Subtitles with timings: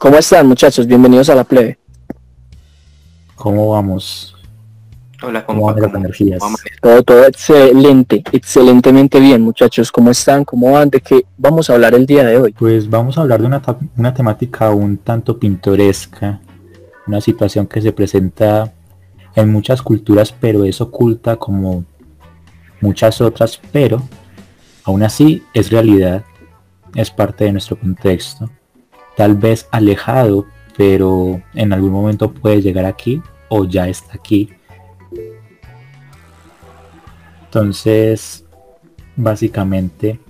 [0.00, 0.86] ¿Cómo están muchachos?
[0.86, 1.76] Bienvenidos a la plebe.
[3.34, 4.32] ¿Cómo vamos?
[5.20, 6.40] Hola, ¿Cómo van las energías?
[6.80, 9.90] Todo, todo excelente, excelentemente bien muchachos.
[9.90, 10.44] ¿Cómo están?
[10.44, 10.88] ¿Cómo van?
[10.88, 12.52] ¿De qué vamos a hablar el día de hoy?
[12.52, 13.60] Pues vamos a hablar de una,
[13.96, 16.38] una temática un tanto pintoresca,
[17.08, 18.72] una situación que se presenta
[19.34, 21.84] en muchas culturas pero es oculta como
[22.80, 24.00] muchas otras, pero
[24.84, 26.22] aún así es realidad,
[26.94, 28.48] es parte de nuestro contexto
[29.18, 30.46] tal vez alejado,
[30.76, 34.48] pero en algún momento puede llegar aquí o ya está aquí.
[37.46, 38.44] Entonces,
[39.16, 40.20] básicamente,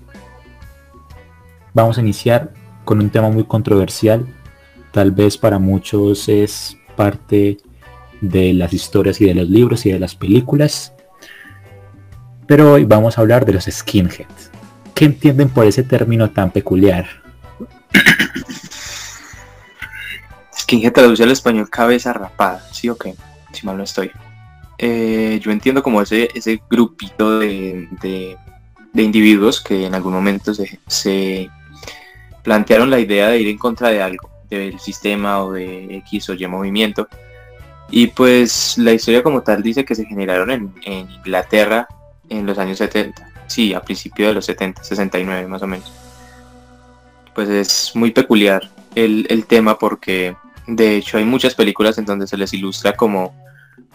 [1.75, 2.55] vamos a iniciar
[2.87, 4.27] con un tema muy controversial.
[4.91, 7.59] Tal vez para muchos es parte
[8.23, 10.95] de las historias y de los libros y de las películas.
[12.47, 14.51] Pero hoy vamos a hablar de los skinheads.
[14.95, 17.28] ¿Qué entienden por ese término tan peculiar?
[20.69, 23.15] Skinhead traduce al español cabeza rapada, ¿sí o qué?
[23.53, 24.11] Si mal no estoy.
[24.77, 27.89] Eh, yo entiendo como ese, ese grupito de,
[28.93, 31.49] individuos que en algún momento se,
[32.43, 36.35] plantearon la idea de ir en contra de algo, del sistema o de X o
[36.35, 37.09] Y movimiento.
[37.89, 41.89] Y pues la historia como tal dice que se generaron en, Inglaterra
[42.29, 43.27] en los años 70.
[43.47, 45.91] Sí, a principios de los 70, 69 más o menos.
[47.35, 50.37] Pues es muy peculiar el, el tema porque
[50.69, 53.35] de hecho, hay muchas películas en donde se les ilustra como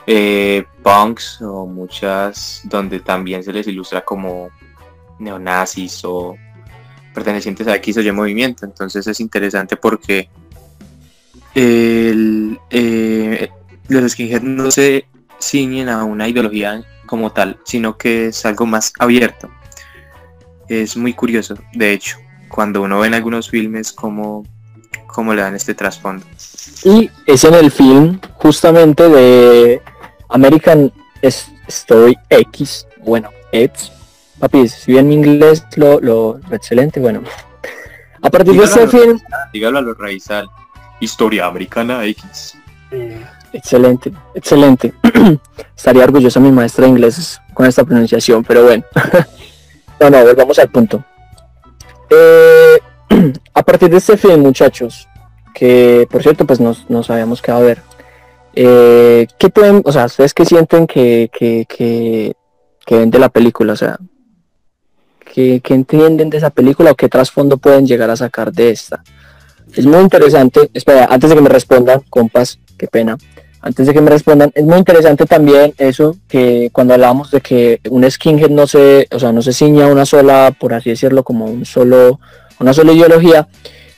[0.08, 4.50] eh, punks o muchas donde también se les ilustra como
[5.20, 6.36] neonazis o
[7.14, 8.66] pertenecientes a X o Y movimiento.
[8.66, 10.30] Entonces es interesante porque
[11.54, 12.58] eh,
[13.88, 15.06] los skinheads no se
[15.40, 19.48] ciñen a una ideología como tal, sino que es algo más abierto.
[20.68, 22.18] Es muy curioso, de hecho,
[22.50, 24.44] cuando uno ve en algunos filmes como
[25.14, 26.26] cómo le dan este trasfondo.
[26.84, 29.82] Y es en el film justamente de
[30.30, 33.92] American Story X, bueno, X,
[34.40, 37.22] papi, si bien mi inglés lo, lo, excelente, bueno.
[38.22, 39.20] A partir de este film...
[39.54, 40.50] Dígalo a lo raizal,
[41.00, 42.58] historia americana X.
[43.54, 44.94] excelente, excelente.
[45.78, 48.84] Estaría orgullosa mi maestra de inglés con esta pronunciación, pero bueno.
[50.00, 51.04] no, no, vamos al punto.
[52.10, 52.80] Eh,
[53.54, 55.08] a partir de este film, muchachos,
[55.54, 57.82] que por cierto, pues nos, nos habíamos quedado a ver,
[58.56, 62.36] eh, ¿qué pueden, o sea, ustedes qué sienten que, que, que,
[62.96, 63.74] ven de la película?
[63.74, 63.98] O sea,
[65.34, 69.04] ¿qué, entienden de esa película o qué trasfondo pueden llegar a sacar de esta?
[69.76, 73.18] Es muy interesante, espera, antes de que me respondan, compas, qué pena,
[73.62, 77.80] antes de que me respondan, es muy interesante también eso que cuando hablamos de que
[77.90, 81.46] un skinhead no se, o sea, no se ciña una sola, por así decirlo, como
[81.46, 82.20] un solo
[82.60, 83.48] una sola ideología,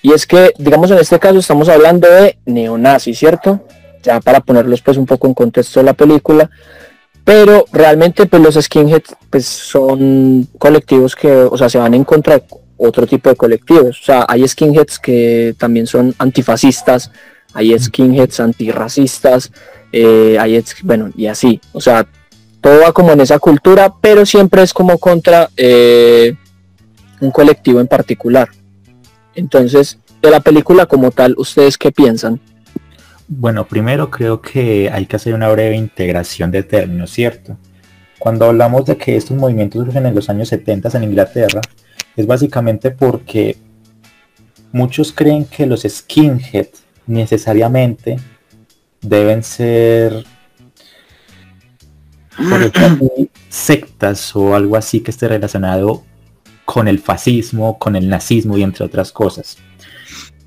[0.02, 3.62] y es que, digamos, en este caso estamos hablando de neonazis, ¿cierto?
[4.04, 6.50] Ya para ponerlos pues un poco en contexto de la película,
[7.24, 12.36] pero realmente pues los skinheads pues son colectivos que, o sea, se van en contra
[12.36, 12.44] de
[12.78, 17.10] otro tipo de colectivos, o sea, hay skinheads que también son antifascistas,
[17.54, 19.52] hay skinheads antirracistas,
[19.92, 22.06] eh, hay, bueno, y así, o sea,
[22.62, 26.36] todo va como en esa cultura, pero siempre es como contra eh,
[27.22, 28.50] un colectivo en particular.
[29.36, 32.40] Entonces, de la película como tal, ¿ustedes qué piensan?
[33.28, 37.58] Bueno, primero creo que hay que hacer una breve integración de términos, ¿cierto?
[38.20, 41.62] Cuando hablamos de que estos movimientos surgen en los años 70 en Inglaterra,
[42.16, 43.58] es básicamente porque
[44.72, 48.18] muchos creen que los skinheads necesariamente
[49.02, 50.25] deben ser
[53.50, 56.04] sectas o algo así que esté relacionado
[56.66, 59.58] con el fascismo, con el nazismo y entre otras cosas.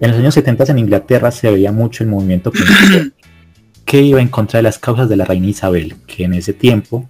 [0.00, 2.52] En los años 70 en Inglaterra se veía mucho el movimiento
[3.84, 7.08] que iba en contra de las causas de la reina Isabel, que en ese tiempo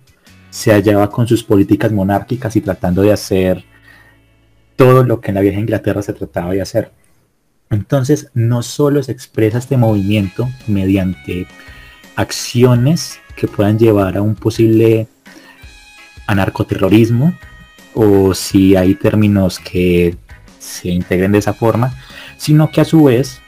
[0.51, 3.65] se hallaba con sus políticas monárquicas y tratando de hacer
[4.77, 6.93] todo lo que en la vieja Inglaterra se trataba de hacer.
[7.71, 11.47] Entonces, no solo se expresa este movimiento mediante
[12.17, 15.09] acciones que puedan llevar a un posible
[16.27, 17.35] anarcoterrorismo,
[17.95, 20.17] o si hay términos que
[20.59, 21.95] se integren de esa forma,
[22.37, 23.41] sino que a su vez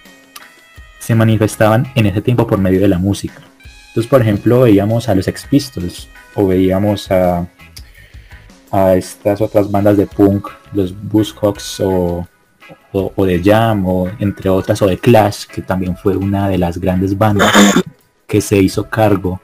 [0.99, 3.41] se manifestaban en ese tiempo por medio de la música.
[3.89, 7.47] Entonces, por ejemplo, veíamos a los Ex Pistols o veíamos a,
[8.95, 12.29] estas otras bandas de punk, los Buzzcocks o,
[12.93, 16.59] o, o de Jam o entre otras, o de Clash, que también fue una de
[16.59, 17.53] las grandes bandas
[18.29, 19.41] que se hizo cargo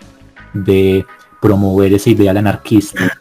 [0.53, 1.05] de
[1.41, 3.19] promover ese ideal anarquista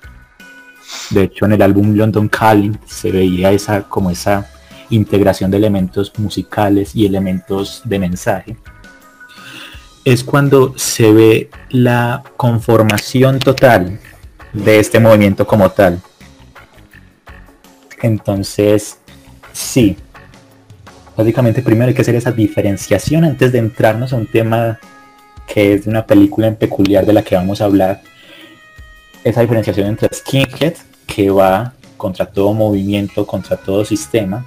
[1.09, 4.49] de hecho, en el álbum London Calling se veía esa como esa
[4.89, 8.57] integración de elementos musicales y elementos de mensaje,
[10.03, 13.99] es cuando se ve la conformación total
[14.53, 16.01] de este movimiento como tal.
[18.01, 18.99] Entonces,
[19.51, 19.97] sí,
[21.17, 24.79] básicamente primero hay que hacer esa diferenciación antes de entrarnos a un tema
[25.47, 28.01] que es de una película en peculiar de la que vamos a hablar.
[29.25, 30.75] Esa diferenciación entre skinhead,
[31.07, 34.45] que va contra todo movimiento, contra todo sistema,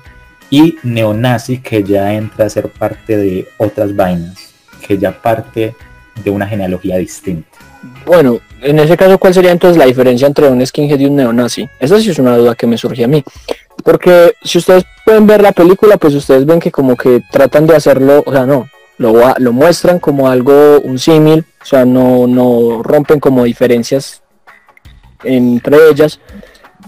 [0.50, 4.54] y neonazi, que ya entra a ser parte de otras vainas,
[4.86, 5.74] que ya parte
[6.22, 7.58] de una genealogía distinta.
[8.06, 11.68] Bueno, en ese caso, ¿cuál sería entonces la diferencia entre un skinhead y un neonazi?
[11.80, 13.24] Esa sí es una duda que me surge a mí.
[13.82, 17.74] Porque si ustedes pueden ver la película, pues ustedes ven que como que tratan de
[17.74, 22.80] hacerlo, o sea, no, lo, lo muestran como algo, un símil, o sea, no, no
[22.84, 24.22] rompen como diferencias
[25.24, 26.20] entre ellas.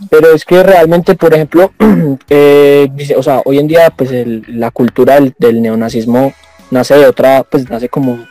[0.08, 1.72] Pero es que realmente, por ejemplo,
[2.30, 4.10] eh, o sea, hoy en día, pues
[4.48, 6.32] la cultura del, neonazismo
[6.70, 8.26] nace de otra, pues nace como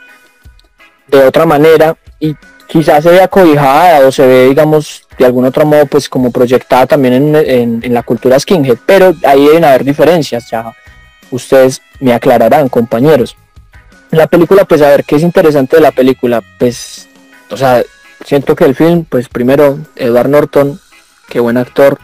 [1.08, 2.34] de otra manera y
[2.66, 6.86] quizás se ve acobijada o se ve, digamos, de algún otro modo, pues como proyectada
[6.86, 10.72] también en, la cultura skinhead, pero ahí deben haber diferencias, ya
[11.30, 13.36] ustedes me aclararán, compañeros.
[14.10, 16.42] La película, pues a ver, ¿qué es interesante de la película?
[16.58, 17.08] Pues,
[17.50, 17.82] o sea,
[18.24, 20.80] siento que el film, pues primero, Edward Norton,
[21.28, 21.98] qué buen actor,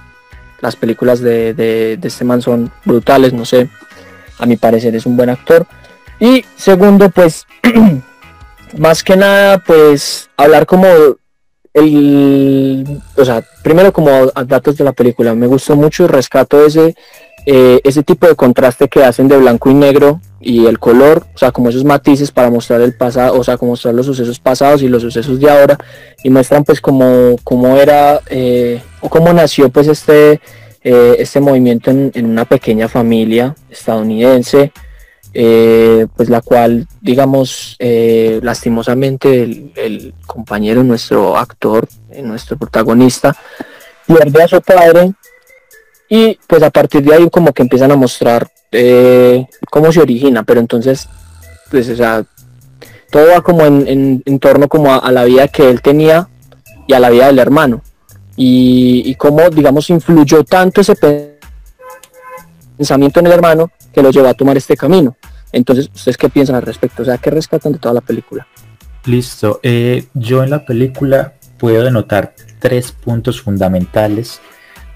[0.61, 3.71] las películas de, de, este man son brutales, no sé,
[4.39, 5.67] a mi parecer es un buen actor.
[6.19, 7.47] Y segundo, pues
[8.79, 10.87] más que nada, pues hablar como
[11.75, 16.97] el, o sea, primero como datos de la película, me gustó mucho y rescato ese,
[17.49, 21.39] eh, ese tipo de contraste que hacen de blanco y negro y el color, o
[21.39, 24.83] sea, como esos matices para mostrar el pasado, o sea, como mostrar los sucesos pasados
[24.83, 25.79] y los sucesos de ahora
[26.25, 30.41] y muestran pues como, cómo era eh, o cómo nació pues este,
[30.83, 34.73] eh, este movimiento en, una pequeña familia estadounidense
[36.17, 41.87] pues la cual, digamos, lastimosamente el, compañero, nuestro actor,
[42.23, 43.37] nuestro protagonista,
[44.07, 45.13] pierde a su padre
[46.09, 48.49] y pues a partir de ahí como que empiezan a mostrar
[49.71, 51.09] cómo se origina, pero entonces,
[51.71, 52.25] pues o sea,
[53.11, 56.29] todo va como en, torno como a, la vida que él tenía
[56.87, 57.83] y a la vida del hermano
[58.37, 60.95] y, y cómo, digamos, influyó tanto ese
[62.77, 65.17] pensamiento en el hermano que lo llevó a tomar este camino.
[65.53, 67.03] Entonces, ¿ustedes qué piensan al respecto?
[67.03, 68.47] O sea, ¿qué rescatan de toda la película?
[69.07, 69.61] Listo.
[69.63, 74.41] Eh, yo en la película puedo denotar tres puntos fundamentales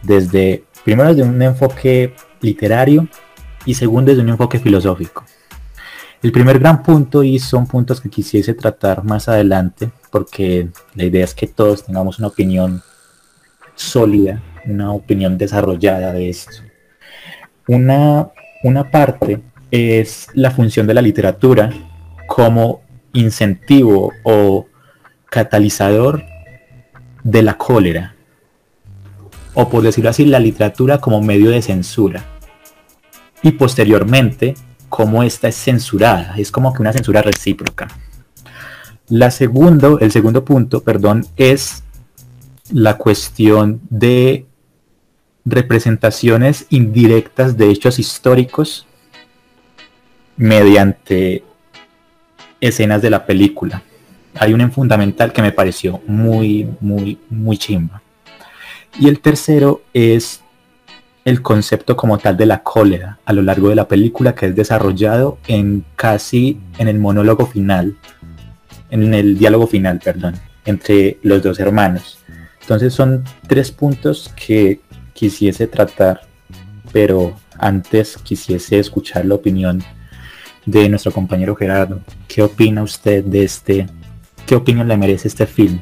[0.02, 3.08] desde, primero desde un enfoque literario
[3.64, 5.24] y segundo desde un enfoque filosófico.
[6.22, 11.24] El primer gran punto, y son puntos que quisiese tratar más adelante, porque la idea
[11.24, 12.82] es que todos tengamos una opinión
[13.74, 16.62] sólida, una opinión desarrollada de esto.
[17.66, 18.28] Una,
[18.62, 19.40] una parte
[19.70, 21.70] es la función de la literatura
[22.26, 22.82] como
[23.14, 24.66] incentivo o
[25.30, 26.22] catalizador
[27.22, 28.14] de la cólera.
[29.55, 32.25] O por decirlo así, la literatura como medio de censura.
[33.43, 34.55] Y posteriormente,
[34.91, 36.35] como esta es censurada.
[36.37, 37.88] Es como que una censura recíproca.
[39.08, 41.82] La segundo, el segundo punto, perdón, es
[42.70, 44.47] la cuestión de
[45.44, 48.87] representaciones indirectas de hechos históricos
[50.37, 51.43] mediante
[52.61, 53.83] escenas de la película.
[54.35, 58.02] Hay un en fundamental que me pareció muy, muy, muy chimba.
[58.99, 60.40] Y el tercero es
[61.25, 64.56] el concepto como tal de la cólera a lo largo de la película que es
[64.56, 67.97] desarrollado en casi en el monólogo final,
[68.90, 72.18] en el diálogo final, perdón, entre los dos hermanos.
[72.61, 74.80] Entonces son tres puntos que
[75.12, 76.23] quisiese tratar,
[76.92, 79.82] pero antes quisiese escuchar la opinión
[80.66, 82.00] de nuestro compañero Gerardo.
[82.28, 83.87] ¿Qué opina usted de este?
[84.47, 85.80] ¿Qué opinión le merece este film?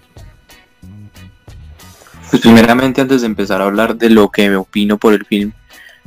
[2.30, 5.52] Pues primeramente antes de empezar a hablar de lo que me opino por el film,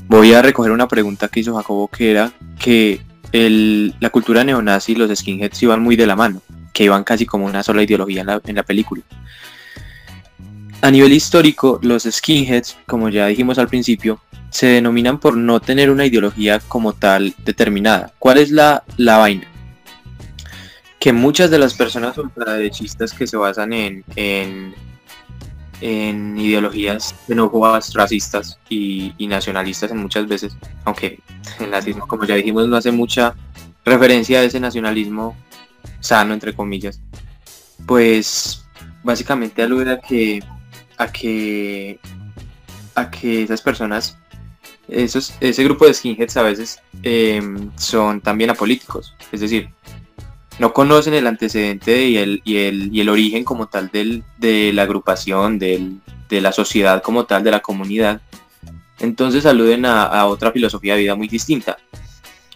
[0.07, 3.01] voy a recoger una pregunta que hizo Jacobo que era que
[3.33, 6.41] la cultura neonazi y los skinheads iban muy de la mano,
[6.73, 9.03] que iban casi como una sola ideología en la película.
[10.81, 15.89] A nivel histórico, los skinheads, como ya dijimos al principio, se denominan por no tener
[15.89, 18.11] una ideología como tal determinada.
[18.19, 19.47] ¿Cuál es la, la vaina?
[20.99, 24.75] Que muchas de las personas ultraderechistas que se basan en, en,
[25.81, 31.19] en ideologías xenófobas, racistas y, nacionalistas en muchas veces, aunque
[31.59, 33.35] el nazismo, como ya dijimos, no hace mucha
[33.83, 35.35] referencia a ese nacionalismo
[35.99, 37.01] sano, entre comillas,
[37.85, 38.65] pues
[39.03, 40.43] básicamente alude a que,
[40.97, 41.99] a que,
[42.95, 44.17] a que esas personas
[44.91, 49.69] esos, ese grupo de skinheads a veces em, son también apolíticos, es decir,
[50.61, 55.57] no conocen el antecedente y el, y el, origen como tal del, de la agrupación,
[55.57, 55.99] de
[56.29, 58.21] la sociedad como tal, de la comunidad.
[58.99, 61.79] Entonces aluden a, otra filosofía de vida muy distinta.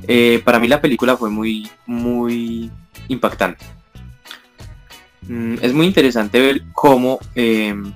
[0.08, 2.70] Eh, para mí la película fue muy, muy
[3.08, 3.66] impactante.
[5.24, 7.92] Mm, es muy interesante ver cómo em,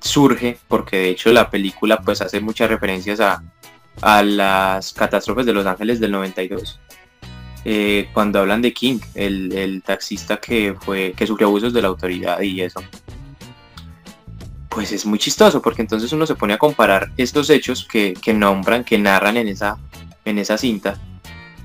[0.00, 3.42] surge, porque de hecho la película pues hace muchas referencias a,
[4.00, 6.80] a las catástrofes de Los Ángeles del 92.
[7.64, 12.40] Eh, cuando hablan de King, el, taxista que fue que sufrió abusos de la autoridad
[12.40, 12.80] y eso.
[14.68, 18.84] Pues es muy chistoso porque entonces uno se pone a comparar estos hechos que, nombran,
[18.84, 19.78] que narran en esa,
[20.24, 20.98] en esa cinta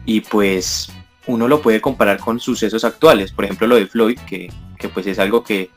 [0.05, 0.91] y pues
[1.27, 5.07] uno lo puede comparar con sucesos actuales, por ejemplo lo de Floyd, que, que pues
[5.07, 5.69] es algo que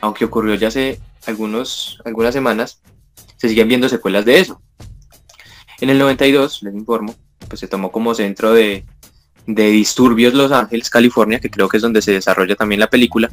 [0.00, 2.80] aunque ocurrió ya hace algunos, algunas semanas,
[3.36, 4.60] se siguen viendo secuelas de eso.
[5.80, 7.14] En el 92, les informo,
[7.48, 8.84] pues se tomó como centro de,
[9.46, 13.30] de disturbios Los Ángeles, California, que creo que es donde se desarrolla también la película.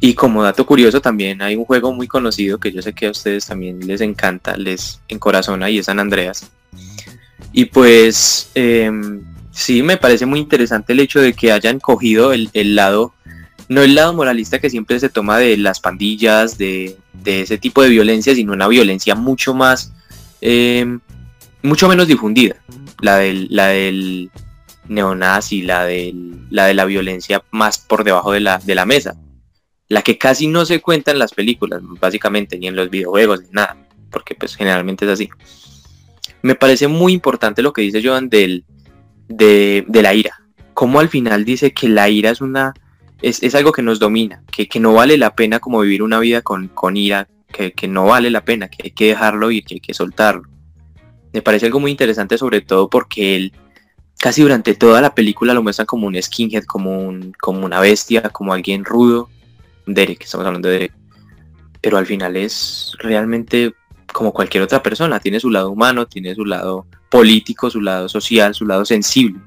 [0.00, 3.10] Y como dato curioso, también hay un juego muy conocido que yo sé que a
[3.10, 6.48] ustedes también les encanta, les encorazona y es San Andreas.
[7.52, 12.76] Y pues em, sí, me parece muy interesante el hecho de que hayan cogido el,
[12.76, 13.12] lado,
[13.68, 17.88] no el lado moralista que siempre se toma de las pandillas, de, ese tipo de
[17.88, 19.92] violencia, sino una violencia mucho más,
[20.40, 21.00] em,
[21.62, 22.56] mucho menos difundida,
[23.00, 24.30] la del, la del
[24.88, 26.14] neonazi, la de
[26.50, 29.16] la, de la violencia más por debajo de la, de la mesa.
[29.88, 33.48] La que casi no se cuenta en las películas, básicamente, ni en los videojuegos, ni
[33.50, 33.76] nada,
[34.10, 35.28] porque pues generalmente es así.
[36.42, 38.64] Me parece muy importante lo que dice Joan del,
[39.28, 40.40] de, la ira.
[40.74, 42.74] Como al final dice que la ira es una
[43.20, 46.42] es, algo que nos domina, que, que, no vale la pena como vivir una vida
[46.42, 49.74] con, con ira, que, que, no vale la pena, que hay que dejarlo ir, que
[49.74, 50.48] hay que soltarlo.
[51.32, 53.52] Me parece algo muy interesante sobre todo porque él
[54.18, 58.22] casi durante toda la película lo muestran como un skinhead, como, un, como una bestia,
[58.30, 59.30] como alguien rudo.
[59.86, 60.92] Derek, estamos hablando de Derek.
[61.80, 63.72] Pero al final es realmente
[64.12, 68.54] como cualquier otra persona, tiene su lado humano, tiene su lado político, su lado social,
[68.54, 69.40] su lado sensible.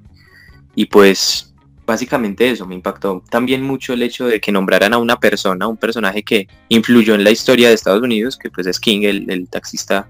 [0.75, 1.53] Y pues
[1.85, 5.77] básicamente eso me impactó también mucho el hecho de que nombraran a una persona, un
[5.77, 9.49] personaje que influyó en la historia de Estados Unidos, que pues es King, el, el
[9.49, 10.07] taxista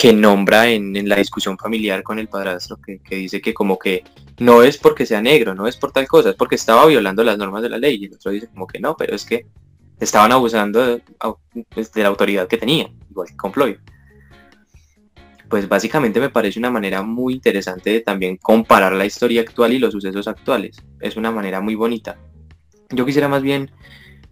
[0.00, 4.02] que nombra en, la discusión familiar con el padrastro, que, dice que como que
[4.38, 7.36] no es porque sea negro, no es por tal cosa, es porque estaba violando las
[7.36, 7.98] normas de la ley.
[8.00, 9.44] Y el otro dice como que no, pero es que
[10.00, 11.02] estaban abusando de,
[11.68, 13.76] pues, la autoridad que tenía, igual que con Floyd.
[15.50, 19.80] Pues básicamente me parece una manera muy interesante de también comparar la historia actual y
[19.80, 20.82] los sucesos actuales.
[21.00, 22.16] Es una manera muy bonita.
[22.88, 23.70] Yo quisiera más bien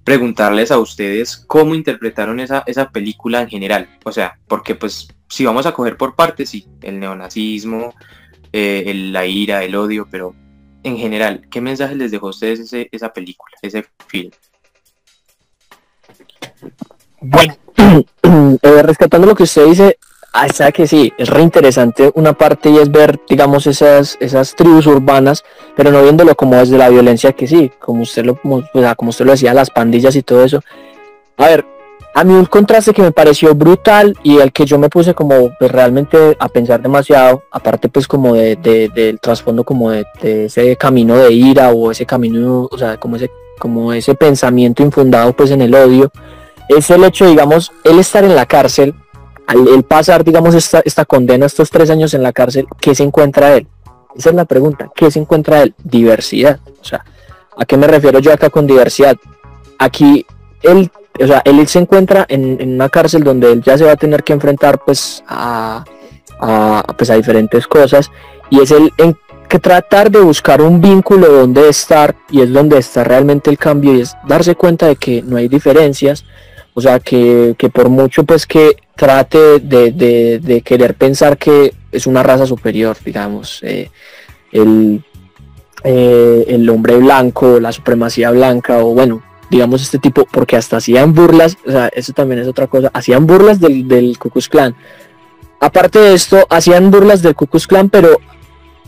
[0.03, 3.99] preguntarles a ustedes cómo interpretaron esa, esa película en general.
[4.05, 7.95] O sea, porque pues si vamos a coger por partes, sí, el neonazismo,
[8.53, 10.35] eh, la ira, el odio, pero
[10.83, 14.31] en general, ¿qué mensaje les dejó a ustedes esa película, ese film?
[17.21, 17.57] Bueno,
[18.63, 19.99] eh, rescatando lo que usted dice,
[20.33, 24.55] ah, sea que sí, es re interesante una parte y es ver, digamos, esas, esas
[24.55, 25.45] tribus urbanas,
[25.77, 29.33] pero no viéndolo como desde la violencia que sí, como usted lo, como usted lo
[29.33, 30.63] decía, las pandillas y todo eso.
[31.37, 31.67] A ver,
[32.19, 35.57] a mí un contraste que me pareció brutal y el que yo me puse como
[35.57, 38.57] pues, realmente a pensar demasiado, aparte pues como de,
[38.93, 43.31] del trasfondo como de, ese camino de ira o ese camino, o sea, como ese,
[43.61, 46.11] como ese pensamiento infundado pues en el odio,
[46.69, 48.97] es el hecho, digamos, él estar en la cárcel,
[49.47, 53.55] al pasar, digamos, esta, esta condena, estos tres años en la cárcel, ¿qué se encuentra
[53.55, 53.69] él?
[54.17, 55.73] Esa es la pregunta, ¿qué se encuentra él?
[55.85, 56.59] Diversidad.
[56.83, 57.05] O sea,
[57.57, 59.17] ¿a qué me refiero yo acá con diversidad?
[59.79, 60.27] Aquí
[60.63, 63.97] él o sea, él se encuentra en, una cárcel donde él ya se va a
[63.97, 65.85] tener que enfrentar pues a,
[66.97, 68.11] pues a diferentes cosas
[68.51, 69.17] y es el en
[69.49, 73.95] que tratar de buscar un vínculo donde estar y es donde está realmente el cambio
[73.95, 76.25] y es darse cuenta de que no hay diferencias,
[76.75, 82.47] o sea, que, por mucho pues que trate de, querer pensar que es una raza
[82.47, 83.91] superior, digamos, eh,
[84.53, 85.03] el,
[85.83, 91.15] eh, el hombre blanco, la supremacía blanca o bueno, digamos, este tipo, porque hasta hacían
[91.15, 94.51] burlas, o sea, eso también es otra cosa, hacían burlas del, del Ku Klux
[95.61, 98.19] Aparte de esto, hacían burlas del Ku Klux pero,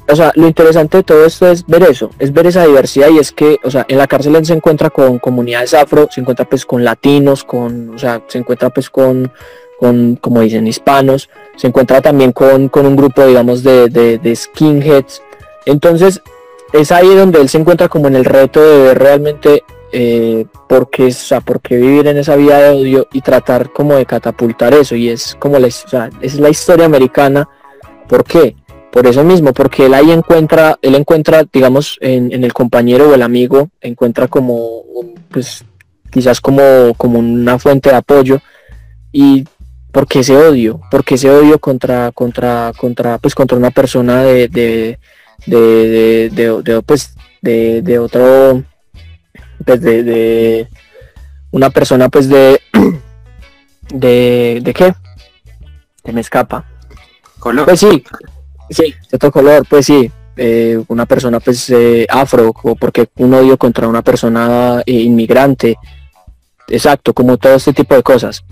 [0.09, 3.19] o sea, lo interesante de todo esto es ver eso, es ver esa diversidad y
[3.19, 6.67] es que, o sea, en la cárcel se encuentra con comunidades afro, se encuentra pues
[6.67, 9.33] con latinos, con, o sea, se encuentra pues con,
[9.79, 14.37] con como dicen, hispanos, se encuentra también con, con un grupo, digamos, de, de, de
[14.37, 15.23] skinheads.
[15.64, 16.23] Entonces,
[16.73, 21.06] es ahí donde él se encuentra como en el reto de ver realmente eh, porque,
[21.06, 24.94] o sea, porque vivir en esa vida de odio y tratar como de catapultar eso
[24.97, 27.49] y es como la, es la historia americana
[28.11, 28.56] ¿Por qué?
[28.90, 33.23] Por eso mismo, porque él ahí encuentra, él encuentra, digamos, en, el compañero o el
[33.23, 34.82] amigo, encuentra como,
[35.30, 35.64] pues,
[36.11, 38.40] quizás como, como una fuente de apoyo.
[39.12, 39.44] Y
[39.92, 44.99] porque ese odio, porque ese odio contra, contra, contra, pues, contra una persona de, de,
[45.47, 48.64] de, de, de pues, de, de otro,
[49.64, 50.69] pues, de, de
[51.50, 52.61] una persona, pues, de,
[53.93, 54.95] de, de qué?
[56.05, 56.64] Se me escapa.
[57.38, 57.67] Color.
[57.67, 58.05] Pues sí,
[58.71, 60.11] sí, de otro color, pues sí.
[60.43, 65.76] Eh, una persona pues eh, afro o porque un odio contra una persona eh, inmigrante
[66.67, 68.43] exacto como todo este tipo de cosas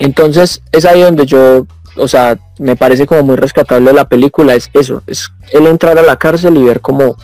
[0.00, 1.66] entonces es ahí donde yo
[1.96, 6.02] o sea me parece como muy rescatable la película es eso es el entrar a
[6.02, 7.16] la cárcel y ver como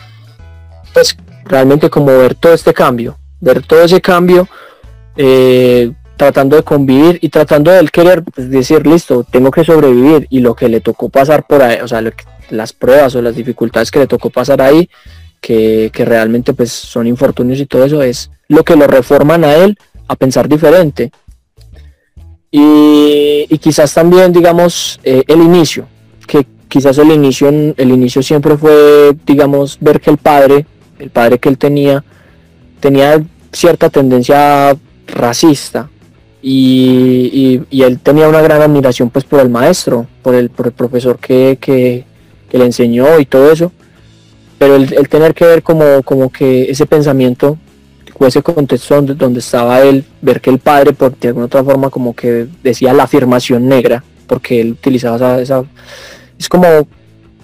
[0.91, 4.47] pues realmente como ver todo este cambio ver todo ese cambio
[6.17, 10.39] tratando de convivir y tratando de él querer pues, decir, listo, tengo que sobrevivir y
[10.39, 12.01] lo que le tocó pasar por ahí, o sea,
[12.49, 14.89] las pruebas o las dificultades que le tocó pasar ahí,
[15.41, 19.77] que, realmente pues son infortunios y todo eso, es lo que lo reforman a él
[20.07, 21.11] a pensar diferente.
[22.51, 25.87] Y, quizás también, digamos, eh, el inicio,
[26.27, 30.65] que quizás el inicio, el inicio siempre fue, digamos, ver que el padre,
[30.99, 32.03] el padre que él tenía,
[32.79, 34.75] tenía cierta tendencia
[35.07, 35.89] racista
[36.41, 41.17] y, él tenía una gran admiración pues por el maestro, por el, por el profesor
[41.17, 42.05] que, que,
[42.51, 43.73] le enseñó y todo eso,
[44.57, 47.57] pero el, tener que ver como, como que ese pensamiento
[48.17, 51.65] o ese contexto donde, donde estaba él, ver que el padre por de alguna otra
[51.65, 55.63] forma como que decía la afirmación negra, porque él utilizaba esa, esa
[56.39, 56.65] es como,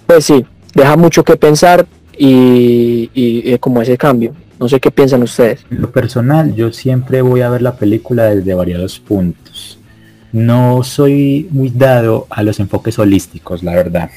[0.06, 4.34] pues sí, deja mucho que pensar y, como ese cambio.
[4.58, 5.64] No sé qué piensan ustedes.
[5.70, 9.78] Lo personal, yo siempre voy a ver la película desde variados puntos.
[10.32, 14.10] No soy muy dado a los enfoques holísticos, la verdad.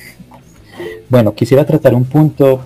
[1.09, 2.61] Bueno, quisiera tratar un punto,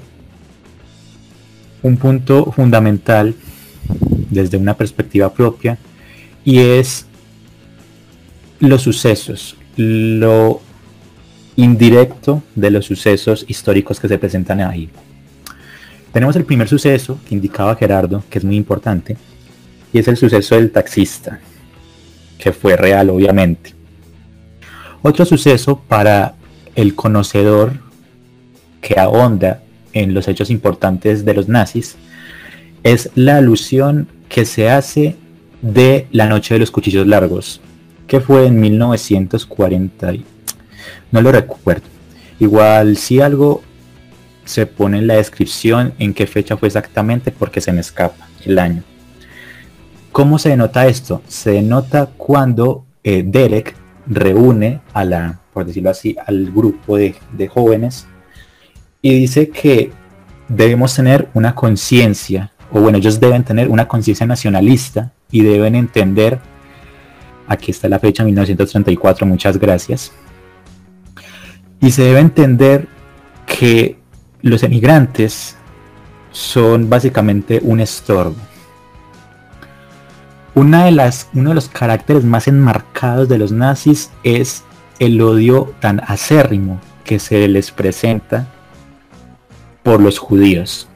[1.81, 3.33] un punto fundamental
[4.29, 5.77] desde una perspectiva propia
[6.43, 7.05] y es
[8.59, 10.61] los sucesos, lo
[11.55, 14.89] indirecto de los sucesos históricos que se presentan ahí.
[16.11, 19.15] Tenemos el primer suceso que indicaba Gerardo, que es muy importante,
[19.93, 21.39] y es el suceso del taxista,
[22.37, 23.73] que fue real obviamente.
[25.01, 26.35] Otro suceso para
[26.75, 27.73] el conocedor
[28.81, 29.61] que ahonda
[29.93, 31.95] en los hechos importantes de los nazis
[32.83, 35.15] es la alusión que se hace
[35.61, 37.61] de la noche de los cuchillos largos,
[38.07, 40.13] que fue en 1940.
[41.11, 41.87] No lo recuerdo.
[42.39, 43.61] Igual si algo
[44.49, 48.57] se pone en la descripción en qué fecha fue exactamente porque se me escapa el
[48.57, 48.81] año.
[50.11, 51.21] ¿Cómo se denota esto?
[51.27, 53.75] Se denota cuando eh, Derek
[54.07, 58.07] reúne a la, por decirlo así, al grupo de, de jóvenes
[59.03, 59.91] y dice que
[60.47, 66.39] debemos tener una conciencia, o bueno, ellos deben tener una conciencia nacionalista y deben entender,
[67.47, 70.11] aquí está la fecha 1934, muchas gracias,
[71.79, 72.87] y se debe entender
[73.45, 73.98] que
[74.41, 75.55] los emigrantes
[76.31, 78.35] son básicamente un estorbo.
[80.55, 84.63] Una de las, uno de los caracteres más enmarcados de los nazis es
[84.99, 88.47] el odio tan acérrimo que se les presenta
[89.83, 90.87] por los judíos.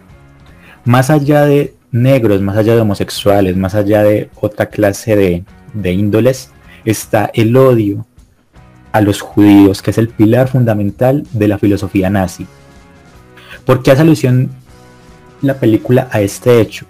[0.86, 5.94] Más allá de negros, más allá de homosexuales, más allá de otra clase de, de
[5.94, 6.52] índoles,
[6.84, 8.06] está el odio
[8.92, 12.46] a los judíos, que es el pilar fundamental de la filosofía nazi.
[13.66, 14.52] ¿Por qué hace alusión
[15.42, 16.86] la película a este hecho?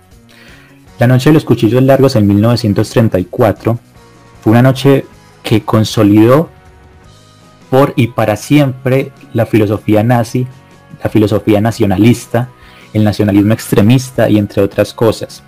[0.99, 3.79] La noche de los cuchillos largos en 1934
[4.41, 5.05] fue una noche
[5.43, 6.49] que consolidó
[7.69, 10.47] por y para siempre la filosofía nazi,
[11.03, 12.49] la filosofía nacionalista,
[12.93, 15.43] el nacionalismo extremista y entre otras cosas.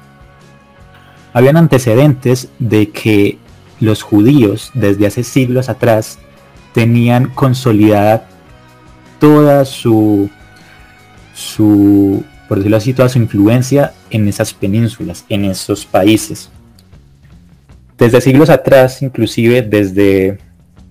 [1.33, 3.37] Habían antecedentes de que
[3.79, 6.17] los judíos desde hace siglos atrás
[6.73, 8.27] tenían consolidada
[9.19, 10.29] toda su
[11.35, 16.49] su, por decirlo así, toda su influencia en esas penínsulas, en esos países.
[17.97, 20.39] Desde siglos atrás, inclusive desde,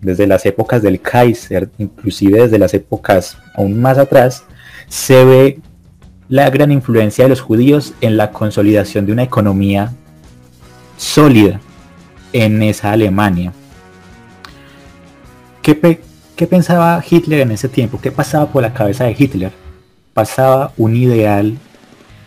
[0.00, 4.44] desde las épocas del Kaiser, inclusive desde las épocas aún más atrás,
[4.86, 5.60] se ve
[6.28, 9.92] la gran influencia de los judíos en la consolidación de una economía
[10.96, 11.60] sólida
[12.32, 13.52] en esa Alemania.
[15.62, 15.98] ¿Qué,
[16.36, 17.98] ¿Qué, pensaba Hitler en ese tiempo?
[18.02, 19.63] ¿Qué pasaba por la cabeza de Hitler?
[20.14, 21.58] Pasaba un ideal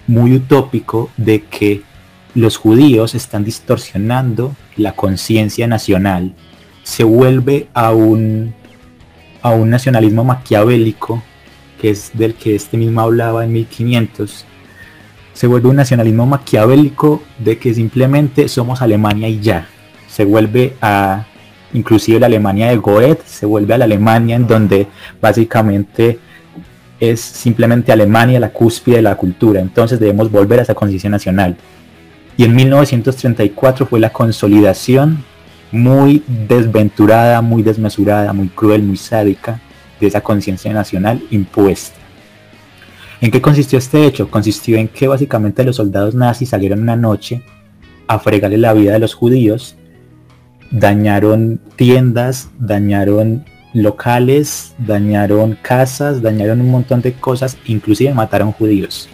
[0.06, 1.82] muy utópico de que
[2.36, 6.36] los judíos están distorsionando la conciencia nacional.
[6.84, 8.54] Se vuelve a un
[9.41, 11.23] a un nacionalismo maquiavélico,
[11.80, 14.45] que es del que este mismo hablaba en 1500,
[15.34, 19.67] se vuelve un nacionalismo maquiavélico de que simplemente somos Alemania y ya.
[20.08, 21.28] Se vuelve a,
[21.73, 24.88] inclusive la Alemania de Goethe, se vuelve a la Alemania en donde
[25.21, 26.19] básicamente
[27.00, 29.62] es simplemente Alemania la cúspide de la cultura.
[29.62, 31.58] Entonces debemos volver a esa conciencia nacional.
[32.38, 35.24] Y en 1934 fue la consolidación
[35.72, 39.60] muy desventurada, muy desmesurada, muy cruel, muy sádica
[40.00, 41.98] de esa conciencia nacional impuesta.
[43.20, 44.30] ¿En qué consistió este hecho?
[44.30, 47.42] Consistió en que básicamente los soldados nazis salieron una noche
[48.08, 49.76] a fregarle la vida de los judíos,
[50.70, 53.46] dañaron tiendas, dañaron
[53.82, 59.08] locales, dañaron casas, dañaron un montón de cosas, inclusive mataron judíos.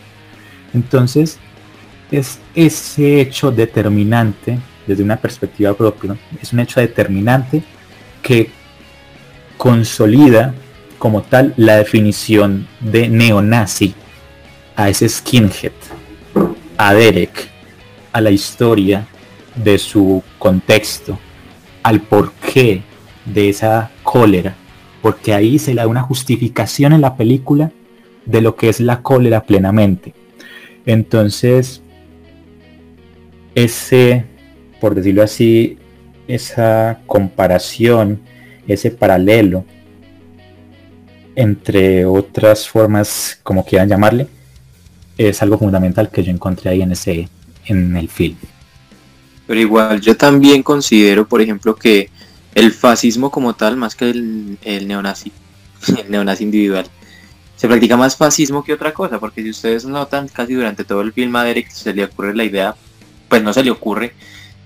[0.73, 1.38] Entonces,
[2.12, 7.63] es ese hecho determinante desde una perspectiva propia, es un hecho determinante
[8.21, 8.49] que
[9.58, 10.54] consolida
[10.97, 13.93] como tal la definición de neonazi
[14.76, 15.71] a ese skinhead,
[16.78, 17.49] a Derek,
[18.12, 19.08] a la historia
[19.56, 21.17] de su contexto,
[21.82, 22.82] al porqué
[23.26, 24.54] de esa cólera,
[25.02, 27.71] porque ahí se le da una justificación en la película
[28.28, 30.13] de lo que es la cólera plenamente.
[30.86, 31.82] Entonces,
[33.56, 34.26] ese
[34.84, 35.78] por decirlo así,
[36.28, 38.19] esa comparación,
[38.67, 39.63] ese paralelo
[41.38, 44.28] entre otras formas, como quieran llamarle,
[45.17, 47.30] es algo fundamental que yo encontré ahí en ese
[47.65, 48.36] en el film.
[49.47, 52.10] Pero igual yo también considero, por ejemplo, que
[52.55, 55.31] el fascismo como tal, más que el, el neonazi,
[56.03, 56.85] el neonazi individual,
[57.55, 61.13] se practica más fascismo que otra cosa, porque si ustedes notan, casi durante todo el
[61.13, 62.75] film a Derek se le ocurre la idea,
[63.29, 64.13] pues no se le ocurre,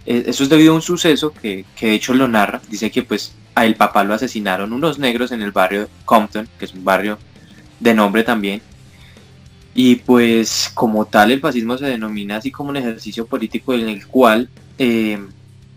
[0.08, 2.62] eh, eso es debido a un suceso que, de hecho lo narra.
[2.69, 6.65] Dice que pues a el papá lo asesinaron unos negros en el barrio Compton, que
[6.65, 7.19] es un barrio
[7.80, 8.62] de nombre también.
[9.76, 14.08] Y pues como tal el fascismo se denomina así como un ejercicio político en el
[14.08, 15.19] cual, eh,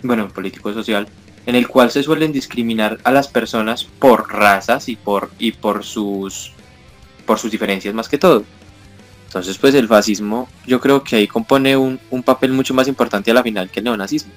[0.03, 1.09] bueno, político social,
[1.51, 5.85] en el cual se suelen discriminar a las personas por razas y por, y por,
[5.85, 6.53] sus,
[7.27, 8.45] por sus diferencias más que todo.
[9.27, 13.35] Entonces, pues el fascismo yo creo que ahí compone un, papel mucho más importante a
[13.35, 14.33] la final que el neonazismo.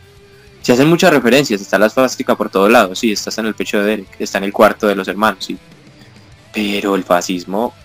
[0.64, 3.78] Se hacen muchas referencias, está la esvástica por todos lados, sí, está en el pecho
[3.78, 5.56] de Derek, está en el cuarto de los hermanos, sí.
[6.52, 7.76] Pero el fascismo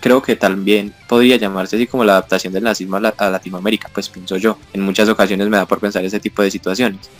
[0.00, 4.38] creo que también podría llamarse así como la adaptación del nazismo a, Latinoamérica, pues pienso
[4.38, 4.56] yo.
[4.72, 7.10] En muchas ocasiones me da por pensar ese tipo de situaciones.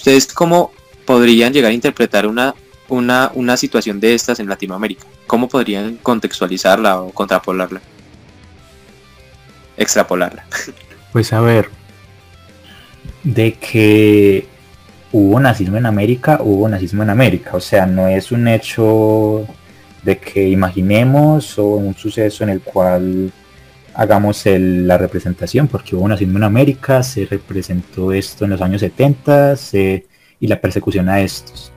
[0.00, 0.72] ¿Ustedes cómo
[1.04, 2.54] podrían llegar a interpretar una,
[2.88, 5.04] una, una situación de estas en Latinoamérica?
[5.26, 7.82] ¿Cómo podrían contextualizarla o contrapolarla?
[9.76, 10.46] Extrapolarla.
[11.12, 11.68] Pues a ver,
[13.24, 14.46] de que
[15.10, 17.50] hubo nazismo en América, hubo nazismo en América.
[17.54, 19.44] O sea, no es un hecho
[20.04, 23.32] de que imaginemos o un suceso en el cual
[23.94, 29.54] hagamos la representación, porque hubo nazismo en América, se representó esto en los años 70
[30.40, 31.72] y la persecución a estos.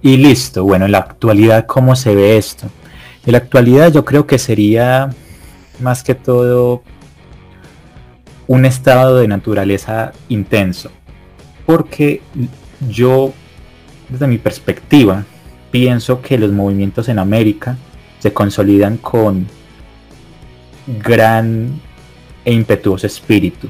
[0.00, 2.68] Y listo, bueno, en la actualidad, ¿cómo se ve esto?
[3.24, 5.10] En la actualidad yo creo que sería
[5.80, 6.82] más que todo
[8.48, 10.90] un estado de naturaleza intenso.
[11.66, 12.20] Porque
[12.88, 13.32] yo,
[14.08, 15.24] desde mi perspectiva,
[15.70, 17.76] pienso que los movimientos en América
[18.18, 19.46] se consolidan con
[20.86, 21.80] gran
[22.44, 23.68] e impetuoso espíritu.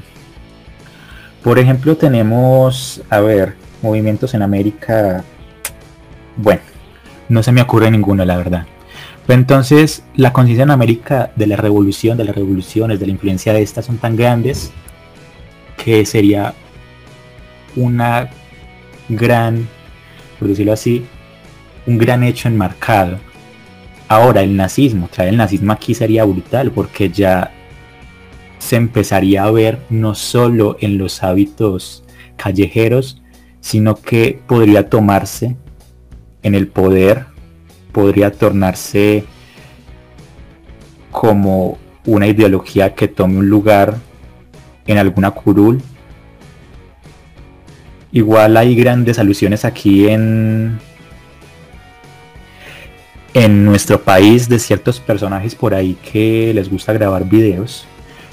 [1.43, 5.23] Por ejemplo, tenemos, a ver, movimientos en América
[6.35, 6.61] bueno,
[7.29, 8.65] no se me ocurre ninguno, la verdad.
[9.25, 13.53] Pero entonces, la conciencia en América de la revolución, de las revoluciones, de la influencia
[13.53, 14.71] de estas son tan grandes
[15.77, 16.53] que sería
[17.75, 18.29] una
[19.09, 19.67] gran,
[20.39, 21.05] por decirlo así,
[21.85, 23.17] un gran hecho enmarcado.
[24.07, 27.51] Ahora, el nazismo, traer el nazismo aquí sería brutal porque ya
[28.59, 32.03] se empezaría a ver no solo en los hábitos
[32.37, 33.21] callejeros,
[33.59, 35.55] sino que podría tomarse
[36.43, 37.33] en el poder
[37.93, 39.23] podría tornarse
[41.11, 43.95] como una ideología que tome un lugar
[44.87, 45.81] en alguna curul.
[48.11, 50.79] Igual hay grandes alusiones aquí en
[53.33, 57.85] en nuestro país de ciertos personajes por ahí que les gusta grabar videos.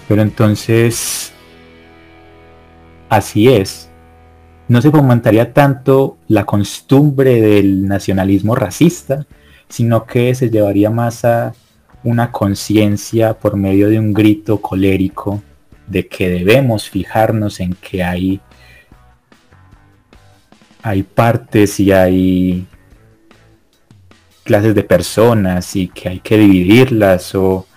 [0.08, 1.32] Pero entonces
[3.08, 3.90] así es
[4.70, 9.26] no se fomentaría tanto la costumbre del nacionalismo racista,
[9.68, 11.54] sino que se llevaría más a
[12.04, 15.42] una conciencia por medio de un grito colérico
[15.88, 18.40] de que debemos fijarnos en que hay,
[20.84, 22.64] hay partes y hay
[24.50, 27.68] clases de personas y que hay que dividirlas o,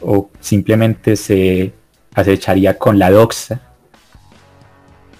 [0.00, 1.74] o simplemente se
[2.14, 3.60] acecharía con la doxa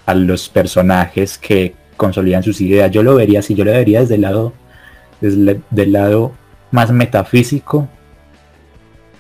[0.06, 2.90] a los personajes que consolidan sus ideas.
[2.90, 4.54] Yo lo vería así, yo lo vería desde el lado,
[5.20, 6.32] desde el lado
[6.70, 7.88] más metafísico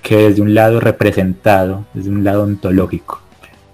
[0.00, 3.20] que desde un lado representado, desde un lado ontológico.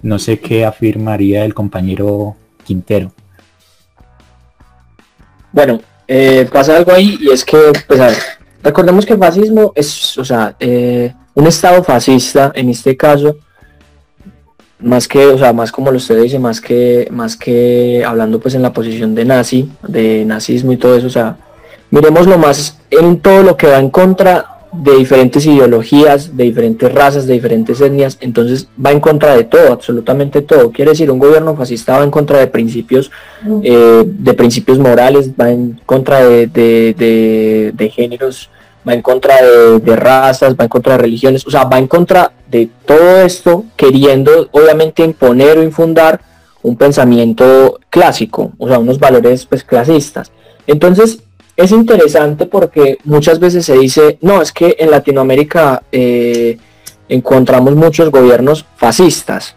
[0.03, 3.13] No sé qué afirmaría el compañero Quintero.
[5.53, 8.01] Bueno, eh, pasa algo ahí y es que, pues
[8.63, 13.37] recordemos que fascismo es, o sea, eh, un estado fascista, en este caso,
[14.81, 18.55] más que, o sea, más como lo usted dice, más que, más que hablando pues
[18.55, 21.37] en la posición de nazi, de nazismo y todo eso, o sea,
[21.91, 27.27] miremoslo más en todo lo que va en contra de diferentes ideologías, de diferentes razas,
[27.27, 30.71] de diferentes etnias, entonces va en contra de todo, absolutamente todo.
[30.71, 33.11] Quiere decir, un gobierno fascista va en contra de principios,
[33.63, 38.51] eh, de principios morales, va en contra de, de, géneros,
[38.87, 42.33] va en contra de, razas, va en contra de religiones, o sea, va en contra
[42.51, 46.21] de todo esto, queriendo obviamente imponer o infundar
[46.63, 50.31] un pensamiento clásico, o sea, unos valores pues clasistas.
[50.67, 51.21] Entonces,
[51.59, 56.57] es interesante porque muchas veces se dice, no, es que en Latinoamérica eh,
[57.09, 59.57] encontramos muchos gobiernos fascistas.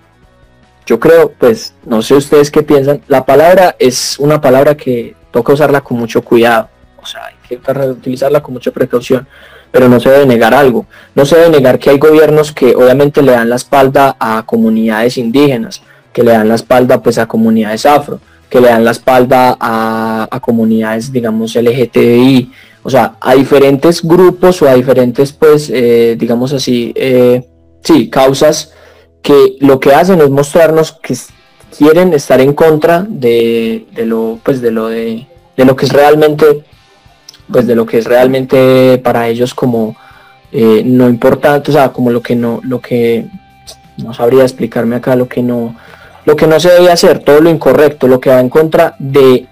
[0.88, 5.54] Yo creo, pues, no sé ustedes qué piensan, la palabra es una palabra que toca
[5.54, 9.28] usarla con mucho cuidado, o sea, hay que utilizarla con mucha precaución,
[9.70, 10.88] pero no se debe negar algo.
[11.14, 15.20] No se debe negar que hay gobiernos que obviamente le dan la espalda a comunidades
[15.20, 18.20] indígenas, que le dan la espalda pues a comunidades afro,
[18.52, 22.52] que le dan la espalda a, comunidades, digamos, LGTBI,
[22.84, 27.48] o sea, a diferentes grupos o a diferentes, pues, eh, digamos así, eh,
[27.82, 28.74] sí, causas
[29.22, 31.16] que lo que hacen es mostrarnos que
[31.78, 36.66] quieren estar en contra de, lo, pues, de lo de, lo que es realmente,
[37.50, 39.96] pues, de lo que es realmente para ellos como
[40.52, 43.28] eh, no importante, o sea, como lo que no, lo que
[43.96, 45.74] no sabría explicarme acá, lo que no
[46.26, 49.48] lo que no se debe hacer, todo lo incorrecto, lo que va en contra de,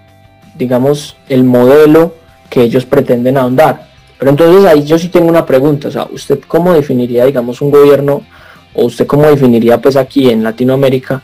[0.56, 2.14] digamos, el modelo
[2.50, 3.88] que ellos pretenden ahondar.
[4.18, 7.72] Pero entonces ahí yo sí tengo una pregunta, o sea, ¿usted cómo definiría, digamos, un
[7.72, 8.22] gobierno,
[8.74, 11.22] o usted cómo definiría, pues aquí en Latinoamérica,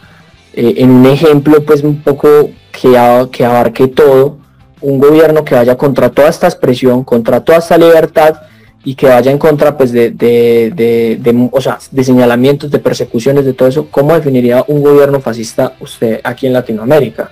[0.54, 4.38] eh, en un ejemplo, pues un poco que, que abarque todo,
[4.82, 8.36] un gobierno que vaya contra toda esta expresión, contra toda esta libertad,
[8.86, 10.72] y que vaya en contra pues de, de,
[11.20, 15.76] de, o sea, de señalamientos, de persecuciones, de todo eso, ¿cómo definiría un gobierno fascista
[15.80, 17.32] usted aquí en Latinoamérica?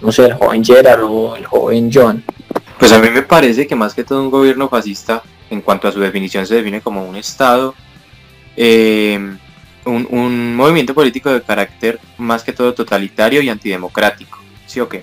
[0.00, 2.24] No sé, el joven Gerard o el joven Joan.
[2.78, 5.92] Pues a mí me parece que más que todo un gobierno fascista, en cuanto a
[5.92, 7.74] su definición, se define como un Estado,
[8.56, 9.18] eh,
[9.84, 14.38] un, un, movimiento político de carácter más que todo totalitario y antidemocrático.
[14.66, 15.02] ¿Sí o qué?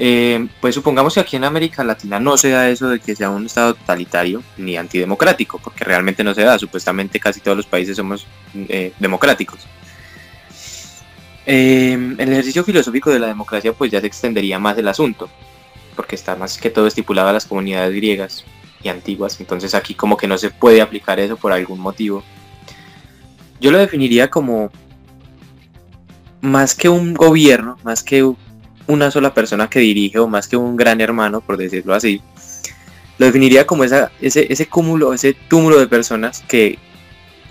[0.00, 3.30] Eh, pues supongamos que aquí en América Latina no se da eso de que sea
[3.30, 7.96] un Estado totalitario ni antidemocrático, porque realmente no se da, supuestamente casi todos los países
[7.96, 9.66] somos eh, democráticos.
[11.46, 15.28] Eh, el ejercicio filosófico de la democracia pues ya se extendería más el asunto,
[15.96, 18.44] porque está más que todo estipulado a las comunidades griegas
[18.82, 22.22] y antiguas, entonces aquí como que no se puede aplicar eso por algún motivo.
[23.60, 24.70] Yo lo definiría como
[26.40, 28.22] más que un gobierno, más que
[28.88, 32.20] una sola persona que dirige o más que un gran hermano, por decirlo así,
[33.18, 36.78] lo definiría como esa, ese, ese cúmulo, ese túmulo de personas que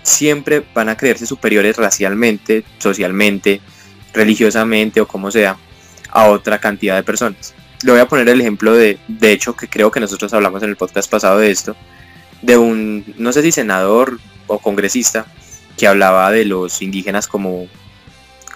[0.02, 3.60] siempre van a creerse superiores racialmente, socialmente,
[4.12, 5.56] religiosamente o como sea,
[6.10, 7.54] a otra cantidad de personas.
[7.84, 10.70] Le voy a poner el ejemplo de, de hecho, que creo que nosotros hablamos en
[10.70, 11.76] el podcast pasado de esto,
[12.42, 15.26] de un, no sé si senador o congresista,
[15.76, 17.68] que hablaba de los indígenas como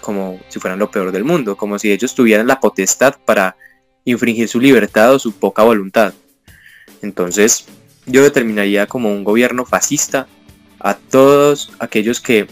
[0.03, 3.55] como si fueran lo peor del mundo, como si ellos tuvieran la potestad para
[4.05, 6.13] infringir su libertad o su poca voluntad.
[7.01, 7.65] Entonces,
[8.05, 10.27] yo determinaría como un gobierno fascista
[10.79, 12.47] a todos aquellos que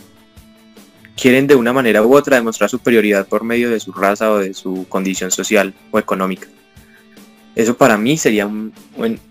[1.16, 4.54] quieren de una manera u otra demostrar superioridad por medio de su raza o de
[4.54, 6.48] su condición social o económica.
[7.54, 8.50] Eso para mí sería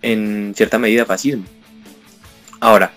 [0.02, 1.44] en cierta medida fascismo.
[2.60, 2.92] Ahora,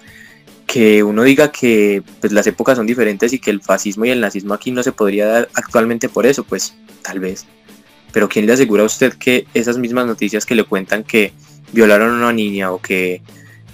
[0.73, 4.19] que uno diga que pues, las épocas son diferentes y que el fascismo y el
[4.19, 7.45] nazismo aquí no se podría dar actualmente por eso, pues tal vez.
[8.11, 11.31] Pero ¿quién le asegura a usted que esas mismas noticias que le cuentan que
[11.73, 13.21] violaron a una niña o que,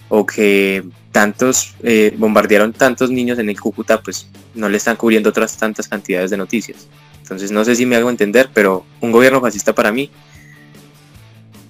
[0.09, 0.83] o que
[1.13, 5.87] tantos eh, bombardearon tantos niños en el Cúcuta, pues no le están cubriendo otras tantas
[5.87, 6.89] cantidades de noticias?
[7.21, 10.11] Entonces no sé si me hago entender, pero un gobierno fascista para mí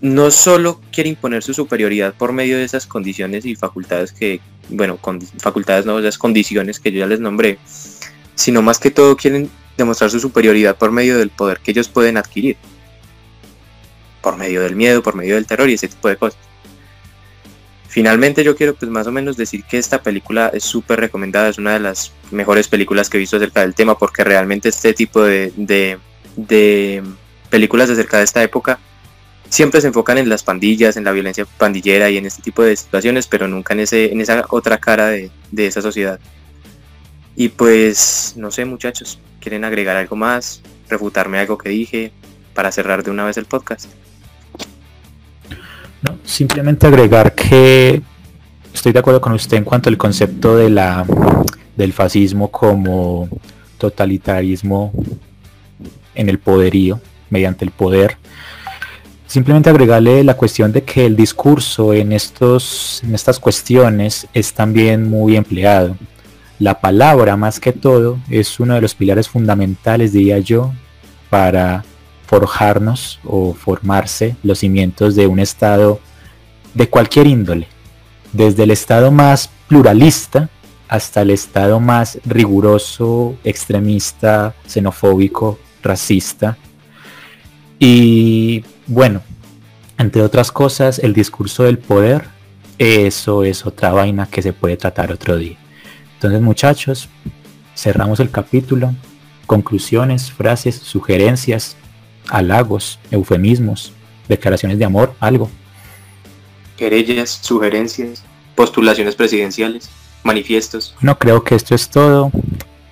[0.01, 4.97] no solo quiere imponer su superioridad por medio de esas condiciones y facultades que, bueno,
[4.97, 7.59] con facultades no, esas condiciones que yo ya les nombré,
[8.35, 12.17] sino más que todo quieren demostrar su superioridad por medio del poder que ellos pueden
[12.17, 12.57] adquirir,
[14.21, 16.39] por medio del miedo, por medio del terror y ese tipo de cosas.
[17.87, 21.57] finalmente yo quiero pues más o menos decir que esta película es súper recomendada, es
[21.57, 25.23] una de las mejores películas que he visto acerca del tema porque realmente este tipo
[25.23, 25.51] de,
[26.37, 27.03] de,
[27.49, 28.79] películas acerca de esta época
[29.49, 32.75] siempre se enfocan en las pandillas, en la violencia pandillera y en este tipo de
[32.75, 36.19] situaciones, pero nunca en, ese, en esa otra cara de, de esa sociedad.
[37.35, 40.61] Y pues, no sé muchachos, ¿quieren agregar algo más?
[40.89, 42.11] ¿Refutarme algo que dije?
[42.53, 43.89] Para cerrar de una vez el podcast.
[46.01, 48.01] No, simplemente agregar que
[48.73, 51.05] estoy de acuerdo con usted en cuanto al concepto de la,
[51.75, 53.29] del fascismo como
[53.77, 54.91] totalitarismo
[56.15, 58.17] en el poderío, mediante el poder.
[59.29, 65.07] Simplemente agregarle la cuestión de que el discurso en, estos, en estas cuestiones es también
[65.07, 65.95] muy empleado.
[66.57, 70.73] La palabra, más que todo, es uno de los pilares fundamentales, diría yo,
[71.29, 71.85] para
[72.25, 75.99] forjarnos o formarse los cimientos de un Estado
[76.73, 77.67] de cualquier índole,
[78.33, 80.49] desde el Estado más pluralista
[80.87, 86.57] hasta el Estado más riguroso, extremista, xenofóbico, racista.
[87.77, 89.21] Y bueno,
[89.99, 92.25] entre otras cosas, el discurso del poder,
[92.79, 95.57] eso es otra vaina que se puede tratar otro día.
[96.15, 97.07] Entonces muchachos,
[97.75, 98.95] cerramos el capítulo.
[99.45, 101.77] Conclusiones, frases, sugerencias,
[102.29, 103.93] halagos, eufemismos,
[104.27, 105.49] declaraciones de amor, algo.
[106.75, 108.23] Querellas, sugerencias,
[108.55, 109.89] postulaciones presidenciales,
[110.23, 110.95] manifiestos.
[111.01, 112.31] No creo que esto es todo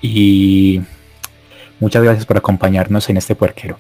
[0.02, 0.82] y
[1.80, 3.80] muchas gracias por acompañarnos en este puerquero.